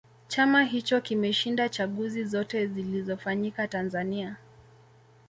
chama 0.27 0.63
hicho 0.63 1.01
kimeshinda 1.01 1.69
chaguzi 1.69 2.25
zote 2.25 2.67
zilizofanyika 2.67 3.67
tanzania 3.67 4.37